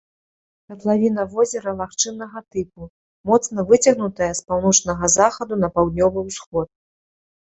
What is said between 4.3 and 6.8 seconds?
з паўночнага захаду на паўднёвы ўсход.